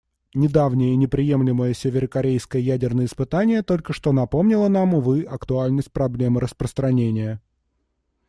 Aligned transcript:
Недавнее 0.33 0.93
и 0.93 0.95
неприемлемое 0.97 1.75
северокорейское 1.75 2.59
ядерное 2.59 3.05
испытание 3.05 3.61
только 3.61 3.93
что 3.93 4.11
напомнило 4.13 4.67
нам, 4.67 4.95
увы, 4.95 5.21
актуальность 5.21 5.91
проблемы 5.91 6.41
распространения. 6.41 7.39